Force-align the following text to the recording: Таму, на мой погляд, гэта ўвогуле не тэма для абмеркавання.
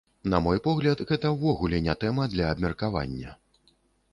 Таму, 0.09 0.29
на 0.33 0.37
мой 0.45 0.61
погляд, 0.67 1.03
гэта 1.11 1.33
ўвогуле 1.35 1.81
не 1.89 1.95
тэма 2.05 2.25
для 2.33 2.49
абмеркавання. 2.55 3.37